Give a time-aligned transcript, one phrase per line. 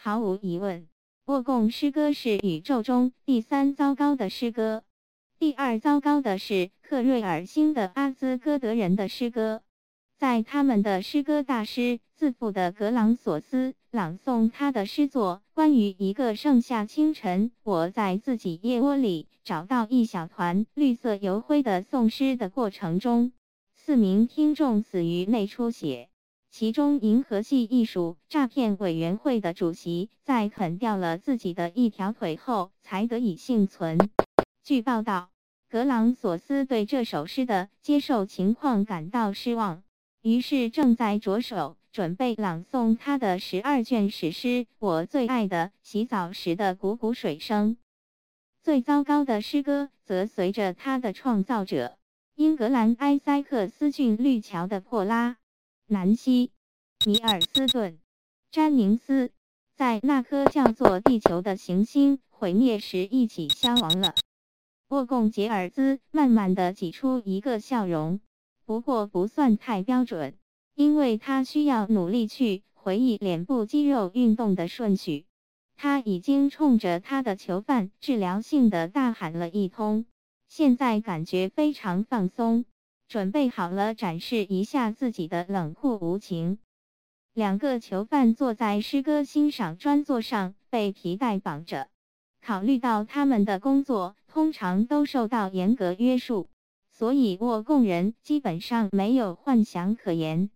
[0.00, 0.86] 毫无疑问，
[1.24, 4.84] 沃贡诗歌是宇宙中第三糟糕的诗歌，
[5.40, 9.60] 第二糟糕的是克瑞尔星的阿兹戈德人的诗歌。
[10.16, 23.32] 在他们的诗歌大师自负的格朗索斯朗诵他的诗作《关于一个盛夏清晨，我在自己腋窝里找到一小团绿色油灰的颂诗的过程中，
[23.74, 26.08] 四名听众死于内出血。
[26.50, 33.98] 其中，银河系艺术诈骗委员会的主席在啃掉了自己的一条腿后才得以幸存。
[34.64, 35.30] 据报道，
[35.68, 39.82] 格朗索斯对这首诗的接受情况感到失望。
[40.22, 47.76] 于是正在着手准备朗诵他的十二卷史诗《我最爱的洗澡时的汩汩水声》。
[48.62, 51.96] 最糟糕的诗歌则随着他的创造者
[52.34, 55.38] 英格兰埃塞克斯郡绿桥的珀拉、
[55.90, 56.50] 南希、
[57.06, 57.98] 米尔斯顿、
[58.50, 59.30] 詹宁斯，
[59.74, 64.14] 在那颗叫做地球的行星毁灭时一起消亡了。
[64.88, 68.20] 沃贡杰尔兹慢慢的挤出一个笑容。
[68.66, 70.36] 不过不算太标准，
[70.74, 75.24] 因为他需要努力去回忆脸部肌肉运动的顺序。
[75.74, 80.04] 他已经冲着他的囚犯治疗性的大喊了一通，
[80.48, 82.66] 现在感觉非常放松，
[83.08, 86.58] 准备好了展示一下自己的冷酷无情。
[87.32, 91.88] 两个囚犯坐在诗歌欣赏专座上，被皮带绑着。
[92.42, 96.48] 考虑到他们的工作通常都受到严格约束。
[96.90, 100.50] 所以，沃贡人基本上没有幻想可言。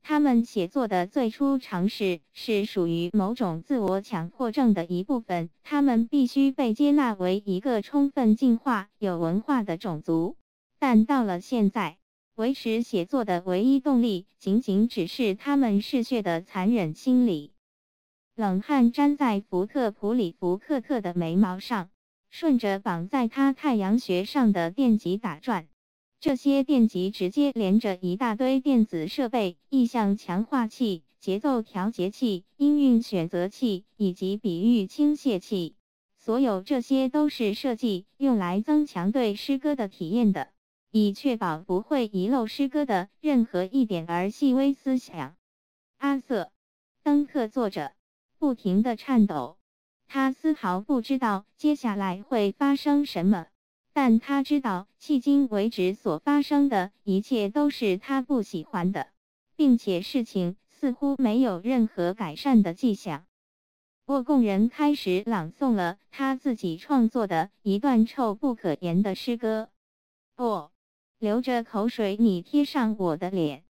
[0.00, 5.50] 他们写作的最初尝试是属于某种自我强迫症的一部分。
[5.64, 10.36] 他们必须被接纳为一个充分进化、有文化的种族。
[10.78, 11.97] 但到了现在，
[12.38, 17.50] 维持写作的唯一动力，仅仅只是他们嗜血的残忍心理。
[18.36, 21.90] 冷汗粘在福特普里福克特的眉毛上，
[22.30, 25.66] 顺着绑在他太阳穴上的电极打转。
[26.20, 35.74] 这些电极直接连着一大堆电子设备、意象强化器、节奏调节器、音韵选择器以及比喻倾泻器。
[36.16, 40.52] 所有这些都是设计用来增强对诗歌的体验的，
[40.90, 45.36] 以确保不会遗漏诗歌的任何一点儿细微思想。
[45.98, 46.44] 阿瑟·
[47.02, 47.92] 登克坐着，
[48.38, 49.58] 不停地颤抖，
[50.06, 53.46] 他丝毫不知道接下来会发生什么。
[53.92, 59.08] 但他知道，迄今为止所发生的一切都是他不喜欢的，
[59.56, 63.26] 并且事情似乎没有任何改善的迹象。
[64.06, 69.68] 沃贡人开始朗诵了他自己创作的一段臭不可言的诗歌。
[70.36, 70.70] 哦，
[71.18, 73.64] 流着口水，你贴上我的脸。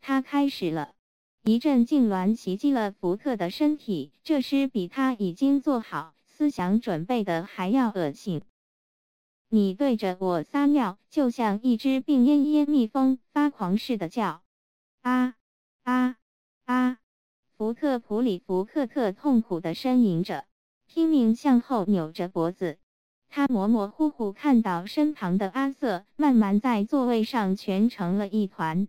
[0.00, 0.94] 他开始了，
[1.42, 4.10] 一阵痉挛袭击了福特的身体。
[4.22, 8.40] 这时比他已经做好思想准备的还要恶心。
[9.50, 14.42] 你对着我撒尿，就像一只病恹恹蜜蜂发狂似的叫，
[15.02, 15.34] 啊
[15.82, 16.16] 啊
[16.64, 16.98] 啊！
[17.58, 20.46] 福特普里福克特痛苦的呻吟着，
[20.86, 22.78] 拼命向后扭着脖子。
[23.36, 28.86] 他模模糊糊看到身旁的阿瑟慢慢在座位上蜷成了一团。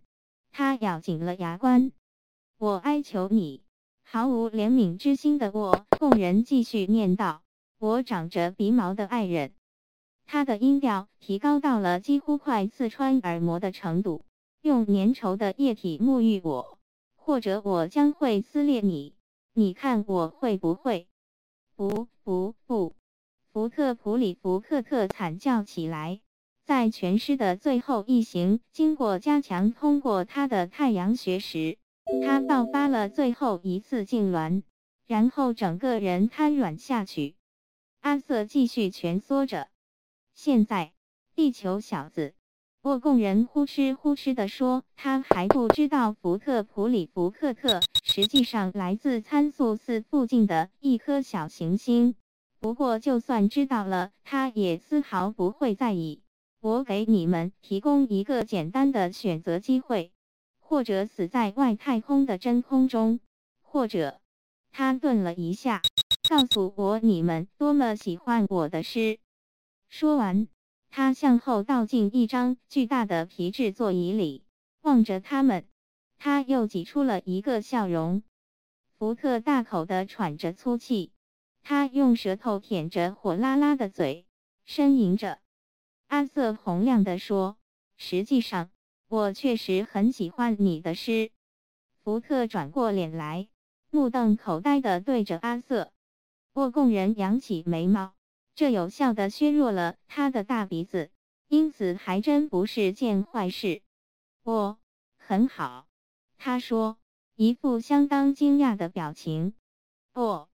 [0.52, 1.92] 他咬紧了牙关。
[2.60, 3.64] 我哀求你，
[4.04, 7.42] 毫无怜悯之心的我供人继续念道
[7.82, 9.56] ：“我长着鼻毛的爱人。”
[10.28, 14.26] 他的音调提高到了几乎快刺穿耳膜的程度。
[14.62, 16.78] 用粘稠的液体沐浴我，
[17.16, 19.16] 或者我将会撕裂你。
[19.56, 21.08] 你看我会不会？
[21.76, 22.94] 不不不！
[23.56, 26.20] 福特普里福克特惨叫起来。
[26.66, 31.78] 在全尸的最后一行经过加强通过他的太阳穴时，
[32.26, 34.64] 他爆发了最后一次痉挛，
[35.08, 37.38] 然后整个人瘫软下去。
[38.02, 39.70] 阿瑟继续蜷缩着。
[40.34, 40.92] 现在，
[41.34, 42.34] 地球小子，
[42.82, 52.16] 沃贡人呼哧呼哧地说：“他还不知道福特普里福克特实际上来自参宿四附近的一颗小行星。
[52.66, 56.24] 不过，就算知道了，他也丝毫不会在意。
[56.62, 60.12] 我给你们提供一个简单的选择机会：
[60.58, 63.20] 或者死在外太空的真空中，
[63.62, 64.20] 或者……”
[64.74, 65.84] 他顿了一下，
[66.28, 69.20] 告诉我你们多么喜欢我的诗。
[69.88, 70.48] 说完，
[70.90, 74.44] 他向后倒进一张巨大的皮质座椅里，
[74.82, 75.68] 望着他们。
[76.18, 78.24] 他又挤出了一个笑容。
[78.98, 81.12] 福特大口地喘着粗气，
[81.68, 84.28] 他用舌头舔着火辣辣的嘴，
[84.68, 85.40] 呻吟着。
[86.06, 87.58] 阿瑟洪亮地说
[87.98, 88.70] ：“实际上，
[89.08, 91.32] 我确实很喜欢你的诗。”
[92.04, 93.50] 福特转过脸来，
[93.90, 95.92] 目瞪口呆地对着阿瑟。
[96.54, 98.14] 沃贡人扬起眉毛，
[98.54, 101.10] 这有效地削弱了他的大鼻子，
[101.48, 103.82] 因此还真不是件坏事。
[104.44, 104.78] 我
[105.18, 105.88] 很好，
[106.38, 107.00] 他说，
[107.34, 109.56] 一副相当惊讶的表情。
[110.14, 110.48] 哦，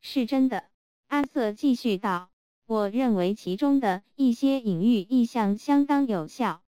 [0.00, 0.64] 是真的，
[1.08, 2.30] 阿瑟继续道。
[2.66, 6.62] 我认为其中的一些隐喻意象相当有效。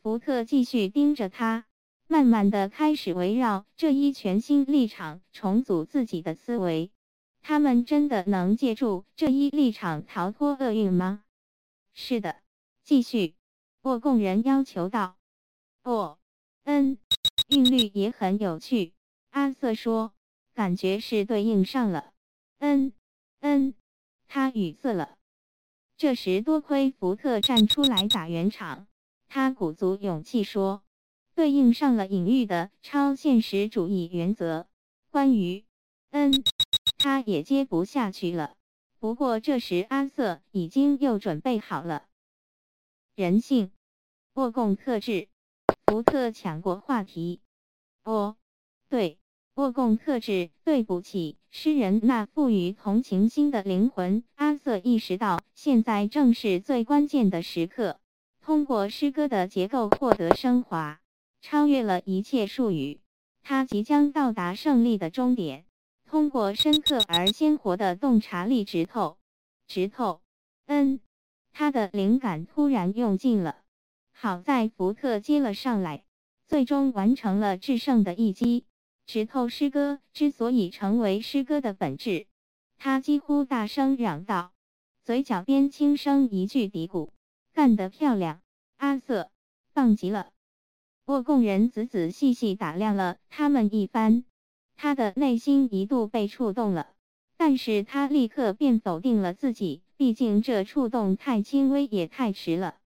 [0.00, 1.66] 福特继续盯着他，
[2.06, 6.90] 慢慢的开始围绕这一全新立场重组自己的思维。
[7.42, 11.24] 他们真的能借助这一立场逃脱厄运吗？
[11.92, 12.36] 是的，
[12.82, 13.34] 继续。
[13.82, 15.16] 沃贡人要求道。
[15.82, 16.18] 哦，
[16.62, 16.96] 嗯，
[17.48, 18.94] 韵律也很有趣。
[19.28, 20.14] 阿瑟说，
[20.54, 22.13] 感觉是对应上了。
[22.58, 22.92] 嗯，
[23.40, 23.74] 嗯，
[24.26, 25.16] 他语塞了。
[25.96, 28.86] 这时，多亏福特站出来打圆场，
[29.28, 30.82] 他鼓足勇气说
[31.34, 34.66] ：“对应上了隐喻的超现实主义原则。”
[35.10, 35.64] 关于，
[36.10, 36.32] 嗯，
[36.98, 38.56] 他也接不下去了。
[38.98, 42.08] 不过这时阿瑟已经又准备好了。
[43.14, 43.70] 人性，
[44.32, 45.28] 沃贡特质。
[45.86, 47.40] 福特抢过话题
[48.02, 48.36] ：“哦，
[48.88, 49.18] 对。”
[49.56, 54.24] 沃贡特质，对不起，诗人那赋予同情心的灵魂。
[54.34, 58.00] 阿瑟意识到，现在正是最关键的时刻。
[58.42, 60.98] 通过诗歌的结构获得升华，
[61.40, 62.98] 超越了一切术语，
[63.44, 65.64] 他即将到达胜利的终点。
[66.04, 69.18] 通过深刻而鲜活的洞察力，直透，
[69.68, 70.20] 直透。
[70.66, 70.98] 嗯，
[71.52, 73.58] 他的灵感突然用尽了。
[74.10, 76.04] 好在福特接了上来，
[76.48, 78.64] 最终完成了制胜的一击。
[79.06, 82.26] 石头诗歌之所以成为诗歌的本质，
[82.78, 84.52] 他几乎大声嚷道，
[85.04, 87.10] 嘴角边轻声一句嘀咕
[87.52, 88.40] ：“干得漂亮，
[88.78, 89.30] 阿瑟，
[89.72, 90.30] 棒极了。”
[91.04, 94.24] 沃贡人仔仔细细打量了他们一番，
[94.74, 96.88] 他的内心一度被触动了，
[97.36, 102.78] 但是他立刻便否定了自己，毕竟这触动太轻微也太迟了。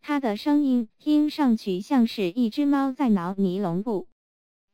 [0.00, 4.06] 他的声音听上去像是一只猫在挠尼龙布，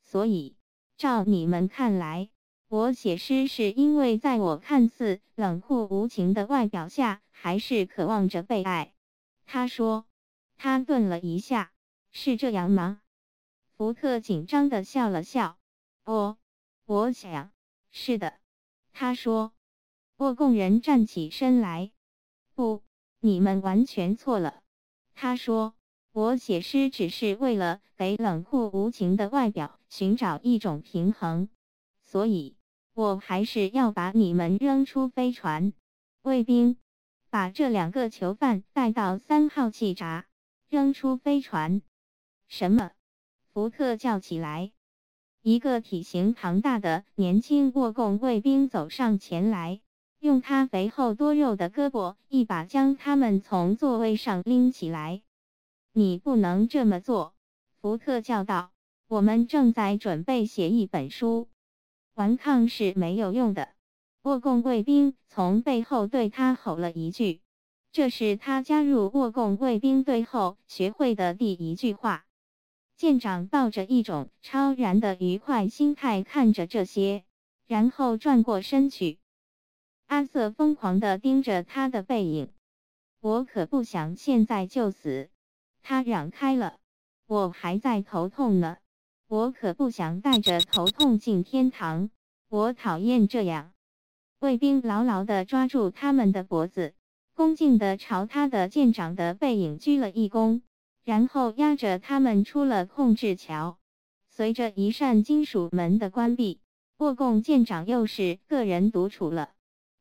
[0.03, 0.55] 所以。
[1.01, 2.29] 照你们看来，
[2.69, 8.93] 我写诗是因为在我看似冷酷无情的外表下，还是渴望着被爱。
[9.47, 10.05] 他说，
[10.59, 11.73] 他顿了一下，
[12.13, 13.01] 是这样吗？
[13.79, 15.57] 福特紧张的笑了笑。
[16.05, 16.37] 哦，
[16.85, 17.51] 我想
[17.91, 18.35] 是的。
[18.93, 19.55] 他说。
[20.19, 21.93] 沃贡人站起身来。
[22.55, 22.83] 不，
[23.21, 24.61] 你们完全错了。
[25.15, 25.75] 他说。
[26.13, 31.49] 我写诗只是为了给冷酷无情的外表寻找一种平衡，
[32.01, 32.57] 所以
[32.95, 35.73] 我还是要把你们扔出飞船。
[36.23, 36.77] 卫兵，
[37.29, 40.27] 把这两个囚犯带到三号气闸，
[40.69, 41.83] 扔出飞船。
[42.47, 42.93] 什么？
[43.53, 44.71] 福特叫起来。
[45.43, 49.81] 一个体型庞大的年轻沃贡卫兵走上前来，
[50.21, 55.23] 用他肥厚多肉的胳膊一把将他们从座位上拎起来。
[55.93, 57.35] 你不能这么做，
[57.81, 58.71] 福特叫道。
[59.11, 61.49] 我们正在准备写一本书，
[62.15, 63.71] 顽抗是没有用的。
[64.23, 67.41] 沃贡卫兵从背后对他吼了一句，
[67.91, 72.25] 这是他加入沃贡卫兵队后学会的第一句话。
[72.97, 77.25] 舰长抱着一种超然的愉快心态看着这些，
[77.67, 79.19] 然后转过身去。
[80.07, 82.53] 阿瑟疯狂地盯着他的背影，
[83.19, 85.31] 我可不想现在就死。
[85.83, 86.79] 他嚷开了，
[87.27, 88.79] 我还在头痛呢，
[89.31, 92.11] 我可不想带着头痛进天堂，
[92.49, 93.73] 我讨厌这样。
[94.41, 96.95] 卫兵牢牢地抓住他们的脖子，
[97.35, 100.63] 恭敬地朝他的舰长的背影鞠了一躬，
[101.05, 103.79] 然后押着他们出了控制桥。
[104.29, 106.59] 随着一扇金属门的关闭，
[106.97, 109.53] 沃贡舰长又是个人独处了。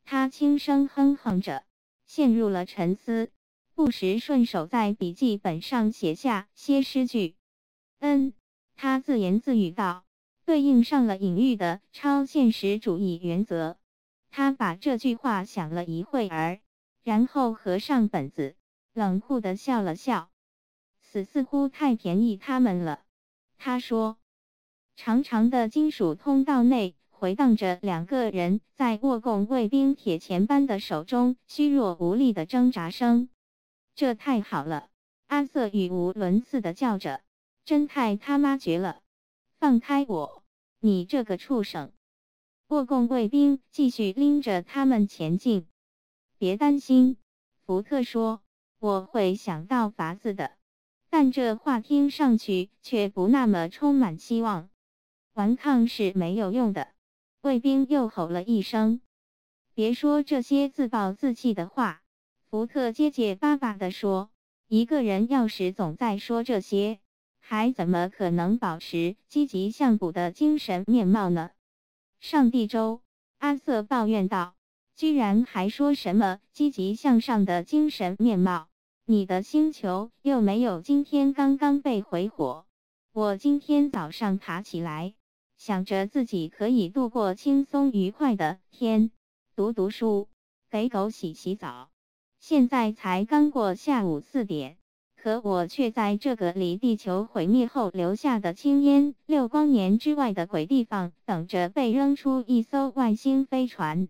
[0.06, 1.62] 他轻声哼哼着，
[2.08, 3.30] 陷入了沉思。
[3.76, 7.36] 不时顺手在笔记本上写下些诗句。
[8.00, 8.34] 嗯，
[8.82, 10.06] 他自言自语道，
[10.46, 13.76] 对应上了隐喻的超现实主义原则。
[14.32, 16.62] 他把这句话想了一会儿，
[17.04, 18.56] 然后合上本子，
[18.94, 20.30] 冷酷的笑了笑。
[21.02, 23.02] 死似乎太便宜他们了，
[23.58, 24.16] 他说。
[24.96, 33.28] 长长的金属通道内回荡着两个人在握贡卫兵铁钳般的手中虚弱无力的挣扎声。
[33.94, 34.88] 这太好了！
[35.28, 37.20] 阿瑟语无伦次的叫着，
[37.70, 39.00] 真太他妈绝了！
[39.60, 40.44] 放开我，
[40.80, 41.92] 你这个畜生！
[42.68, 45.68] 沃贡卫兵继续拎着他们前进。
[46.40, 47.18] 别担心，
[47.64, 48.42] 福特说，
[48.80, 50.58] 我会想到法子的。
[51.12, 54.72] 但这话听上去却不那么充满希望。
[55.34, 56.88] 顽抗是没有用的。
[57.42, 59.00] 卫兵又吼了一声
[59.76, 62.02] ：“别说这些自暴自弃的话！”
[62.50, 64.32] 福特结结巴巴地说
[64.68, 67.00] ：“一个人要是总在说这些，
[67.50, 71.50] 还怎么可能保持积极向补的精神面貌呢？”
[72.22, 73.02] 上帝州，
[73.40, 74.54] 阿瑟抱怨道
[74.96, 78.68] ：“居然还说什么积极向上的精神面貌？
[79.04, 82.68] 你的星球又没有今天刚刚被回火。
[83.14, 85.16] 我今天早上爬起来。”
[85.58, 89.10] 想着自己可以度过轻松愉快的天，
[89.56, 90.30] 读读书，
[90.70, 91.90] 给狗洗洗澡。
[92.40, 94.78] 现在才刚过下午四点，
[95.22, 104.08] 可我却在这个离地球毁灭后留下的青烟六光年之外的鬼地方，等着被扔出一艘外星飞船。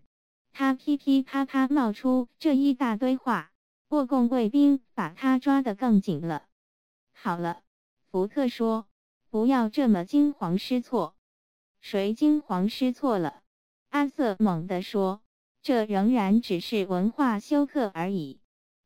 [0.52, 3.50] 他噼噼啪啪冒出这一大堆话，
[3.88, 6.44] 沃共卫兵把他抓得更紧了。
[7.12, 7.60] 好了，
[8.12, 8.86] 福特说，
[9.30, 11.16] 不要这么惊慌失措。
[11.80, 13.42] 谁惊慌失措了？
[13.88, 15.20] 阿瑟猛地说
[15.60, 18.38] ：“这仍然只是文化休克而已。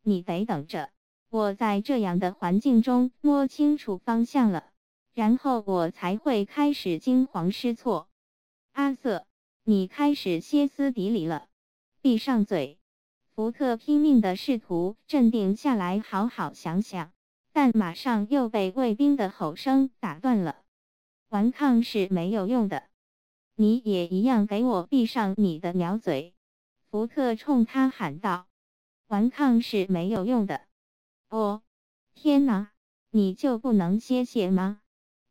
[0.03, 0.89] 你得等着，
[1.35, 4.71] 我在这样的环境中摸清楚方向了，
[5.15, 8.09] 然后我才会开始惊慌失措。”
[8.71, 9.27] 阿瑟，
[9.65, 11.49] 你开始歇斯底里了。
[12.01, 12.79] 闭上嘴！
[13.35, 17.11] 福特拼命地试图镇定下来，好好想想，
[17.53, 20.63] 但马上又被卫兵的吼声打断了。
[21.31, 22.85] 顽抗是没有用的，
[23.57, 26.33] 你也一样，给我闭上你的鸟嘴！
[26.93, 28.47] 福特冲他喊道
[29.09, 30.61] ：“顽抗是没有用的。”
[31.35, 31.63] 哦，
[32.15, 32.71] 天哪，
[33.11, 34.81] 你就不能歇歇吗？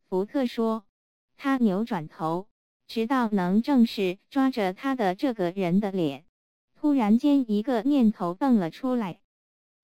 [0.09, 0.83] 福特说。
[1.37, 2.49] 他扭转头，
[2.87, 6.25] 直到能正视抓着他的这个人的脸。
[6.75, 9.21] 突然间，一个念头蹦了出来：“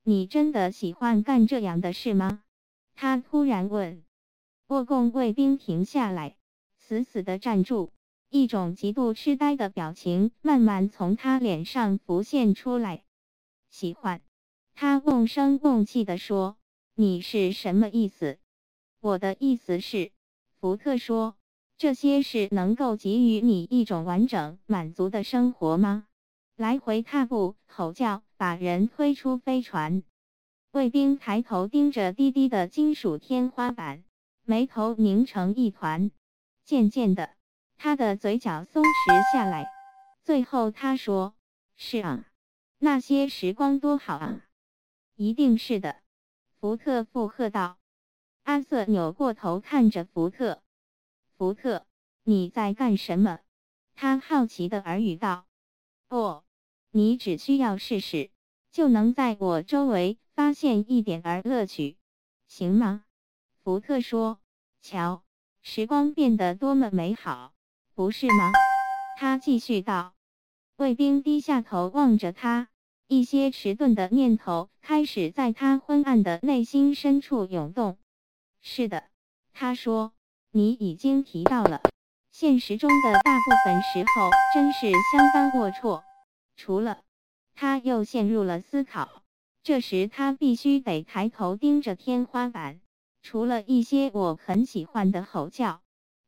[0.04, 2.44] 你真的喜欢干这样的事吗？”
[2.96, 4.04] 他突然问。
[4.68, 6.36] 沃贡卫兵停下来，
[6.76, 7.94] 死死地站住，
[8.30, 13.04] 一种极度痴呆的表情慢慢从他脸上浮现出来。
[13.70, 14.22] 喜欢，
[14.82, 16.56] 他瓮声瓮气地说
[16.96, 18.38] ：“你是什么意思？”
[19.02, 20.14] 我的意思是，
[20.58, 21.36] 福特说
[21.78, 26.08] ：“这些是能够给予你一种完整满足的生活吗？”
[26.56, 30.02] 来回踏步、吼叫，把人推出飞船。
[30.72, 34.06] 卫兵抬头盯着低低的金属天花板。
[34.46, 36.10] 眉头拧成一团，
[36.64, 37.32] 渐渐的，
[37.76, 39.70] 他的嘴角松弛下来。
[40.24, 41.36] 最后他说
[41.76, 42.24] ：“是啊，
[42.78, 44.42] 那些时光多好啊！”
[45.22, 45.98] 一定是的，
[46.62, 47.78] 福特附和道。
[48.44, 50.64] 阿瑟扭过头看着福特
[51.36, 51.86] ：“福特，
[52.24, 53.42] 你在干什么？”
[53.96, 55.46] 他好奇的耳语道
[56.08, 56.46] ：“哦，
[56.92, 58.32] 你只需要试试，
[58.72, 61.98] 就能在我周围发现一点儿乐趣，
[62.48, 63.04] 行吗？”
[63.62, 64.40] 福特说
[64.82, 65.26] ：“瞧，
[65.62, 67.54] 时光变得多么美好，
[67.94, 68.54] 不是吗？”
[69.20, 70.16] 他继续道。
[70.78, 72.70] 卫兵低下头望着他，
[73.12, 77.98] 一些迟钝的念头开始在他昏暗的内心深处涌动。
[78.62, 79.04] “是的。”
[79.52, 80.14] 他说
[80.54, 81.82] ，“你已经提到了，
[82.30, 86.04] 现实中的大部分时候真是相当龌龊。
[86.56, 87.02] 除了……”
[87.56, 89.24] 他又陷入了思考。
[89.64, 92.80] 这时他必须得抬头盯着天花板。
[93.24, 95.82] 除了一些我很喜欢的吼叫，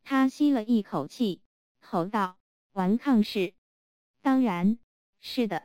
[0.04, 1.42] 他吸了一口气，
[1.80, 2.38] 吼道
[2.74, 3.54] ：“顽抗是，
[4.24, 4.80] 当然
[5.20, 5.62] 是的。”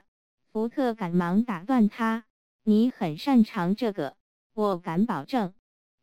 [0.57, 2.25] 福特赶忙打断他
[2.65, 4.17] ：“你很擅长这个，
[4.55, 5.53] 我敢保证。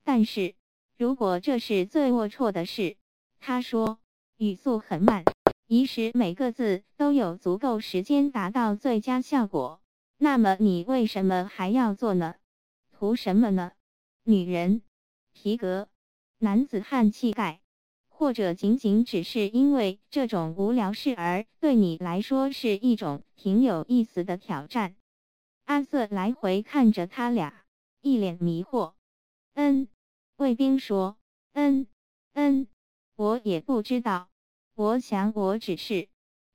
[0.03, 0.53] 但是，
[0.95, 2.95] 如果这是最龌龊的事，
[3.39, 3.97] 他说，
[4.37, 5.23] 语速很慢，
[5.65, 9.81] 以使每个字都有足够时间达到最佳效果，
[10.19, 12.35] 那么你为什么还要做呢？
[12.91, 13.71] 图什么呢？
[14.21, 14.83] 女人。”
[15.33, 15.89] 皮革、
[16.37, 17.59] 男子汉气概，
[18.23, 24.95] 或者仅仅只是因为这种无聊事而对你来说是一种挺有意思的挑战。
[25.65, 27.65] 阿瑟来回看着他俩，
[27.99, 28.93] 一脸迷惑。
[29.55, 29.89] 嗯，
[30.37, 31.17] 卫兵说。
[31.51, 31.85] 嗯
[32.31, 32.67] 嗯，
[33.17, 34.29] 我也不知道。
[34.73, 36.07] 我想我只是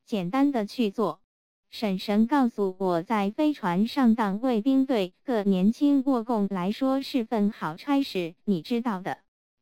[0.06, 1.20] 简单的去做。
[1.68, 9.18] 婶婶告诉我在飞船上当卫兵对个年轻沃贡来说是份好差事，你知道的。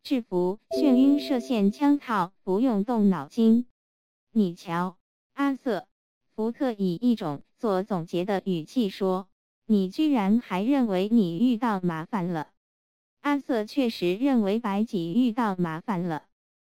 [0.07, 3.67] 制服、眩晕、射线、枪套，不用动脑筋。
[4.31, 4.99] 你瞧，
[5.33, 5.89] 阿瑟，
[6.33, 9.27] 福特以一种做总结的语气说
[9.67, 12.51] ：“你居然还认为你遇到麻烦了？”
[13.23, 16.23] 阿瑟确实认为白几遇到麻烦了，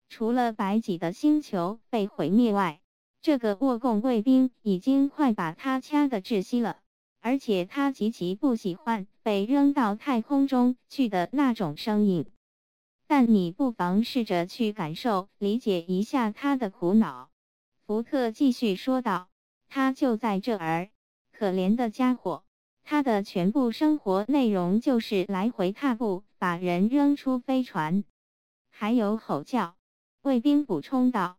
[0.09, 2.81] 除了白几的星球被毁灭外。
[3.21, 6.79] 这个沃贡卫兵已经快把他掐得窒息了，
[7.21, 12.25] 而且他极其不喜欢被扔到太空中去的那种声音。
[13.07, 17.31] 但你不妨试着去感受、理解一下他的苦恼。
[17.87, 19.29] 福特继续说道
[19.69, 20.91] ：“他就在这儿，
[21.33, 22.43] 可怜的家伙，
[22.83, 28.05] 他的全部生活内容就是来回踏步，把人扔出飞船，
[28.71, 29.77] 还有吼叫。”
[30.23, 31.39] 卫兵补充道：“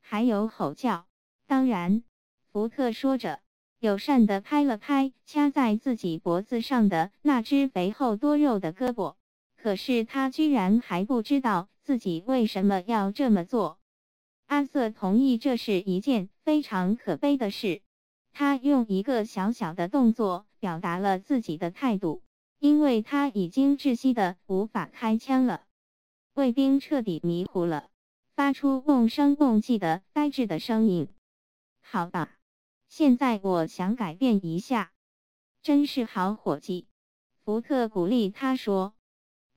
[0.00, 1.06] 还有吼叫。”
[1.48, 2.04] 当然，
[2.52, 3.40] 福特说着，
[3.80, 9.16] 友善地拍了拍掐在自己脖子上的那只肥厚多肉的胳膊。
[9.62, 13.78] 可是他居然还不知道自己为什么要这么做。
[14.46, 17.80] 阿瑟同意这是一件非常可悲的事。
[18.32, 22.24] 他用一个小小的动作表达了自己的态度，
[22.58, 25.62] 因为他已经窒息的无法开枪了。
[26.34, 27.88] 卫兵彻底迷糊了，
[28.34, 31.06] 发出瓮声瓮气的呆滞的声音。
[31.80, 32.36] 好吧，
[32.88, 34.90] 现在我想改变一下。
[35.62, 36.88] 真是好伙计，
[37.44, 38.92] 福特鼓励他说。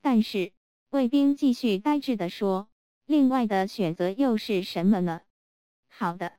[0.06, 0.52] 但是
[0.92, 2.68] 卫兵继续呆滞地说。
[3.08, 5.22] 另外的选择又是什么呢？
[5.88, 6.34] 好的，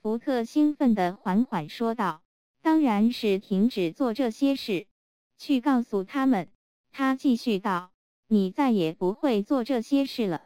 [0.00, 2.22] 福特兴奋地缓缓说道
[2.62, 4.86] ：“当然是停止做这些事，
[5.36, 6.48] 去告诉他们。”
[6.92, 7.90] 他继续道
[8.26, 10.44] ：“你再也不会做这些事了。”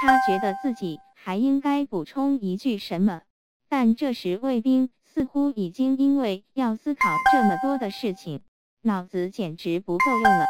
[0.00, 3.22] 他觉得自己还应该补充一句什么，
[3.68, 8.40] 但这时卫兵似乎已经因为要思考这么多的事情，
[8.82, 10.46] 脑子简直不够用了。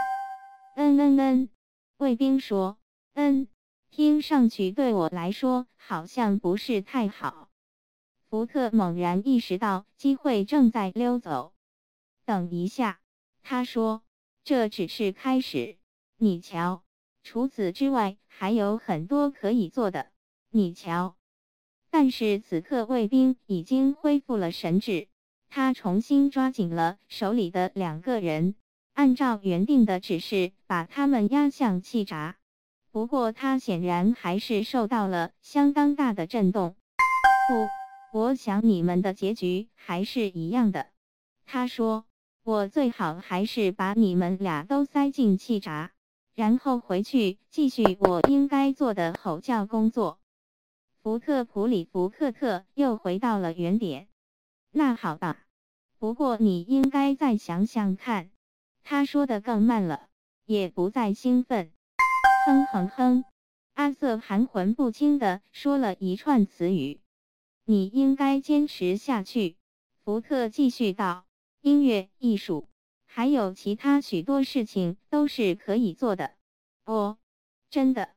[0.76, 1.48] 嗯嗯嗯，
[2.04, 2.76] 卫兵说
[3.14, 3.48] ：“嗯。”
[3.90, 7.48] 听上去对我来说好像不是太好。
[8.28, 11.54] 福特猛然意识到机会正在溜走。
[12.24, 13.00] 等一下，
[13.42, 14.02] 他说
[14.42, 15.78] ：“这只是开始，
[16.16, 16.82] 你瞧。
[17.22, 20.10] 除此之外，还有很多可以做的，
[20.50, 21.16] 你瞧。”
[21.88, 25.06] 但是此刻卫兵已经恢复了神智，
[25.48, 28.56] 他重新抓紧了手里的两个人，
[28.94, 32.36] 按照原定的指示把他们压向气闸。
[32.90, 36.76] 不过他显然还是受到了相当大的震动。
[38.12, 40.86] 不，我想你们的结局还是一样的。
[41.44, 42.06] 他说
[42.44, 45.90] ：“我最好还是把你们俩都塞进气闸，
[46.34, 50.20] 然后回去继续我应该做的吼叫工作。”
[51.02, 54.08] 福特普里福克特又回到了原点。
[54.70, 55.38] 那好吧，
[55.98, 58.30] 不过你应该再想想看。
[58.84, 60.08] 他说的更慢了，
[60.44, 61.72] 也不再兴奋。
[62.46, 63.24] 哼哼哼，
[63.72, 67.00] 阿瑟含混不清的说了一串词语。
[67.64, 69.56] 你应该坚持下去，
[70.04, 71.24] 福特继续道。
[71.62, 72.68] 音乐、艺术，
[73.06, 76.34] 还有其他许多事情都是可以做的。
[76.84, 77.16] 哦，
[77.70, 78.10] 真的，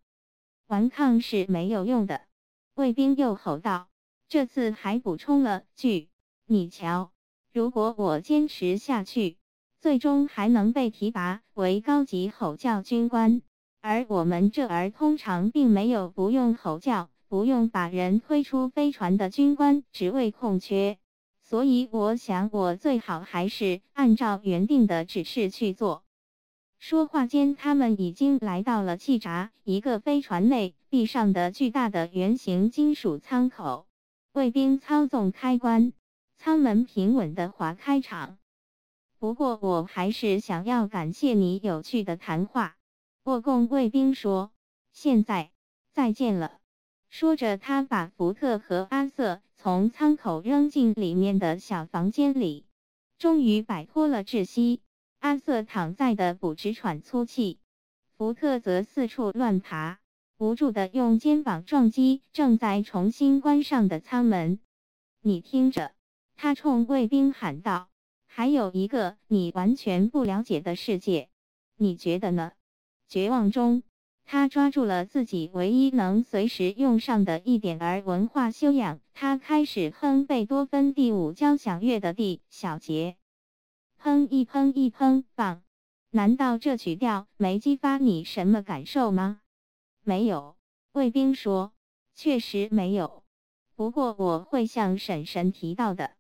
[0.68, 2.26] 顽抗是没有用的。
[2.74, 3.88] 卫兵又吼道，
[4.28, 6.10] 这次还补充了句
[6.46, 7.14] ：“你瞧，
[7.54, 9.38] 如果我坚持下去，
[9.80, 13.42] 最终还能被提拔为高级吼叫军官。”
[13.82, 20.98] 而我们这儿通常并没有不用吼叫、不用把人推出飞船的军官职位空缺，
[21.42, 26.04] 所以我想我最好还是按照原定的指示去做。
[26.80, 33.88] 说话间，他们已经来到了气闸，一个飞船内壁上的巨大的圆形金属舱口。
[34.34, 35.94] 卫兵操纵开关，
[36.36, 38.38] 舱门平稳地滑开场。
[39.20, 42.76] 不过，我还是想要感谢你有趣的谈话。
[43.24, 44.52] 沃贡卫兵说
[44.94, 45.50] ：“现在
[45.92, 46.60] 再见了。”
[47.10, 52.66] 说着，他把福特和阿瑟从舱口扔进里面的小房间里，
[53.18, 54.82] 终于摆脱了窒息。
[55.20, 57.58] 阿瑟躺在的补直喘粗气，
[58.16, 59.98] 福特则四处乱爬，
[60.38, 64.60] 无助的用肩膀撞击正在重新关上的舱门。
[65.22, 65.92] 你听着，
[66.36, 67.90] 他冲卫兵喊道
[68.38, 71.28] ：“还有一个你完全不了解的世界，
[71.76, 72.52] 你觉得呢？”
[73.10, 73.82] 绝望中，
[74.26, 79.00] 他抓住了自己唯一能随时用上的一点儿文化修养。
[79.16, 83.18] 他开始哼贝多芬第五交响乐的第小节，
[83.98, 85.64] 哼一哼一哼，棒！
[86.12, 89.42] 难道这曲调没激发你什么感受吗？
[90.04, 90.56] 没有，
[90.92, 91.74] 卫兵说，
[92.14, 93.24] 确实没有。
[93.76, 96.17] 不过我会向婶婶提到的。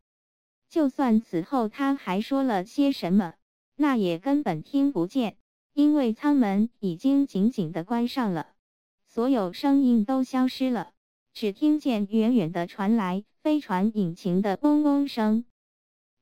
[0.70, 3.36] 就算此后他还说了些什么，
[3.76, 5.38] 那也根本听不见。
[5.74, 8.48] 因为舱门已经紧紧地关上了，
[9.06, 10.92] 所有声音都消失了，
[11.34, 15.46] 只听见远远地传来飞船引擎的嗡嗡声。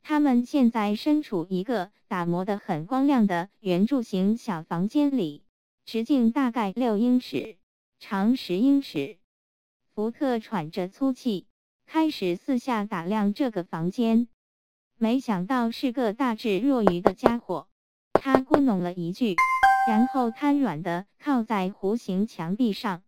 [0.03, 5.45] 他们现在身处一个打磨得很光亮的圆柱形小房间里，
[5.85, 7.55] 直径大概六英尺，
[7.97, 9.17] 长十英尺。
[9.93, 11.47] 福特喘着粗气，
[11.85, 14.27] 开始四下打量这个房间，
[14.97, 17.67] 没想到是个大智若愚的家伙。
[18.13, 19.35] 他咕哝了一句，
[19.87, 23.03] 然后瘫软地靠在弧形墙壁上。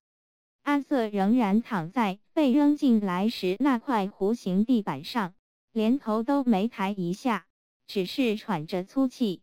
[0.63, 5.33] 阿瑟仍然躺在被扔进来时那块弧形地板上，
[5.71, 7.45] 连头都没抬一下，
[7.87, 9.41] 只是喘着粗气。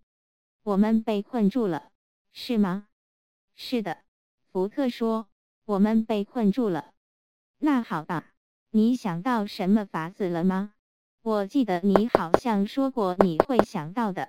[0.63, 1.91] 我们被困住了，
[2.33, 2.89] 是吗？
[3.57, 4.03] 是的，
[4.53, 5.29] 福特说，
[5.65, 6.93] 我们被困住了。
[7.59, 8.33] 那好吧，
[8.71, 10.75] 你想到什么法子了吗？
[11.27, 14.29] 我记得你好像说过你会想到的。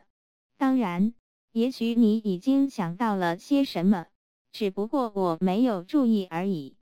[0.55, 1.13] 当然，
[1.51, 4.05] 也许你已经想到了些什么，
[4.53, 6.77] 只不过我没有注意而已。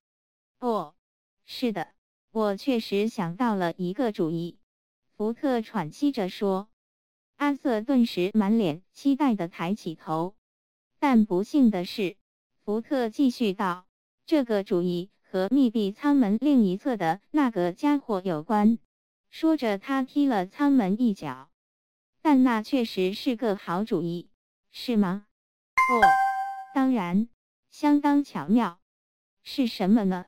[0.60, 0.94] 哦，
[1.44, 1.88] 是的，
[2.30, 4.56] 我确实想到了一个主意。
[5.16, 6.68] 福特喘息着说。
[7.34, 10.36] 阿瑟顿时满脸期待的抬起头，
[11.00, 12.16] 但不幸的是，
[12.64, 13.86] 福特继续道
[14.26, 18.78] ：“这个主意和密闭舱门另一侧的那个家伙有关。”
[19.34, 21.50] 说着，他踢了舱门一脚。
[22.22, 24.30] 但那确实是个好主意，
[24.70, 25.26] 是吗？
[25.74, 26.06] 哦，
[26.72, 27.28] 当然，
[27.68, 28.78] 相当巧妙。
[29.42, 30.26] 是什么呢？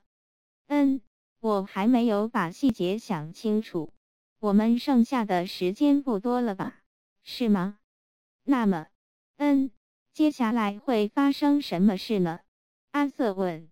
[0.67, 1.01] 嗯，
[1.39, 3.93] 我还没有把细节想清楚。
[4.41, 6.83] 我们剩下的时间不多了吧？
[7.23, 7.79] 是吗？
[8.43, 8.89] 那么，
[9.37, 9.71] 嗯，
[10.13, 12.41] 接下来会发生什么事呢？
[12.91, 13.71] 阿瑟问。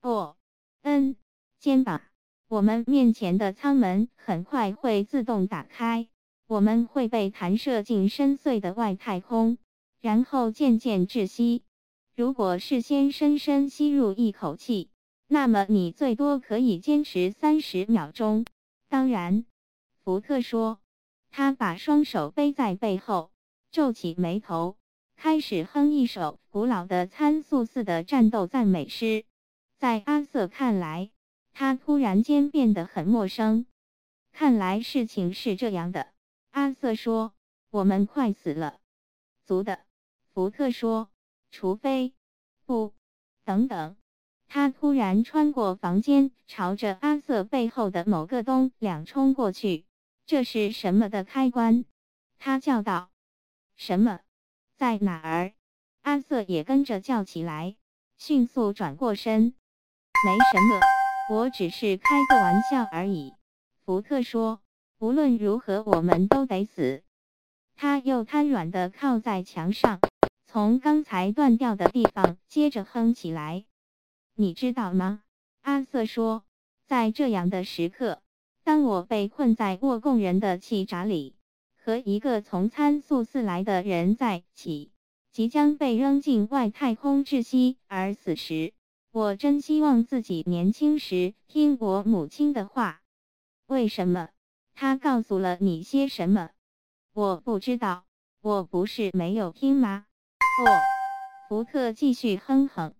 [0.00, 0.36] 哦，
[0.82, 1.14] 嗯，
[1.60, 2.02] 肩膀。
[2.48, 6.08] 我们面前的舱门很快会自动打开，
[6.46, 9.56] 我们会被弹射进深邃的外太空，
[10.00, 11.62] 然后渐渐窒息。
[12.14, 14.90] 如果事先深深吸入一口气，
[15.26, 18.44] 那么你最多可以坚持三十秒钟。
[18.88, 19.46] 当然，
[20.04, 20.78] 福特说，
[21.30, 23.30] 他把双手背在背后，
[23.72, 24.76] 皱起眉头，
[25.16, 29.24] 开始哼一首古老的参宿式的战斗赞美诗。
[29.78, 31.10] 在阿瑟看来。
[31.54, 33.64] 他突然间变得很陌生。
[34.32, 36.08] 看来事情是这样的，
[36.50, 37.32] 阿瑟说
[37.70, 38.80] ：“我们快死了。”
[39.46, 39.78] 足的，
[40.32, 41.08] 福特说
[41.52, 42.12] ：“除非……
[42.66, 42.92] 不，
[43.44, 43.96] 等等。”
[44.48, 49.86] 他突然穿过房间，朝着阿瑟背后的某个东两冲过去。
[50.26, 51.84] 这是什么的开关？
[52.38, 53.10] 他叫道
[53.76, 54.20] ：“什么？
[54.76, 55.52] 在哪儿？”
[56.02, 57.76] 阿瑟也跟着叫起来，
[58.18, 59.54] 迅速转过身
[60.26, 60.80] ：“没什么。”
[61.30, 63.32] 我只是开个玩笑而已，
[63.84, 64.60] 福特说。
[64.98, 67.02] 无论如何，我们都得死。
[67.76, 70.00] 他又瘫软地靠在墙上，
[70.46, 73.64] 从刚才断掉的地方接着哼起来。
[74.34, 75.22] 你知道吗？
[75.62, 76.44] 阿瑟说，
[76.86, 78.22] 在这样的时刻，
[78.62, 81.34] 当我被困在沃贡人的气闸里，
[81.74, 84.92] 和一个从参宿寺来的人在一起，
[85.32, 88.74] 即将被扔进外太空窒息而死时。
[89.14, 93.00] 我真希望自己年轻时听我母亲的话。
[93.66, 94.30] 为什么？
[94.74, 96.50] 她告诉了你些什么？
[97.12, 98.06] 我不知道。
[98.40, 100.06] 我不是没有听吗？
[100.58, 100.66] 哦，
[101.48, 102.96] 福特继续哼哼。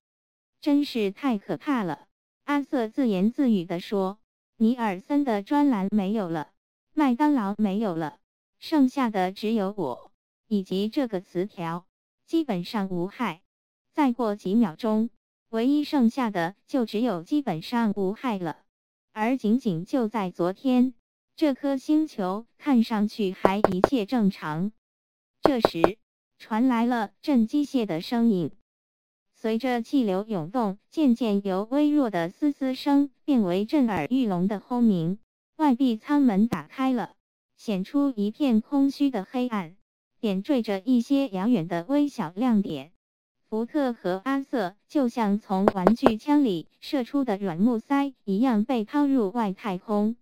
[0.61, 2.07] 真是太可怕了。
[2.44, 4.20] 阿瑟自言自语地说
[4.57, 6.53] ：“尼尔森的专栏没有了，
[6.92, 8.20] 麦当劳没有了，
[8.61, 10.12] 剩下的只有我
[10.46, 11.88] 以及这个词条，
[12.24, 13.42] 基本上无害。”
[13.92, 15.11] 再过几秒钟。
[15.55, 18.57] 唯一剩下的就只有基本上无害了，
[19.12, 20.95] 而仅仅就在昨天，
[21.37, 24.73] 这颗星球看上去还一切正常。
[25.43, 25.97] 这时，
[26.40, 28.51] 传来了震机械的声音，
[29.33, 35.21] 随着气流涌动，渐渐由微弱的嘶嘶声变为震耳欲聋的轰鸣。
[35.55, 37.14] 外壁舱门打开了，
[37.57, 39.77] 显出一片空虚的黑暗，
[40.19, 42.90] 点缀着一些遥远的微小亮点。
[43.55, 50.17] 福特和阿瑟就像从玩具枪里射出的软木塞一样被抛入外太空。